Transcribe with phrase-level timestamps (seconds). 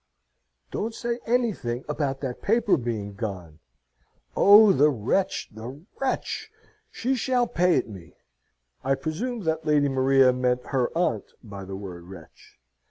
[0.71, 3.59] "Don't say anything about that paper being gone!
[4.35, 6.49] Oh, the wretch, the wretch!
[6.89, 8.15] She shall pay it me!"
[8.83, 12.57] I presume that Lady Maria meant her aunt by the word "wretch."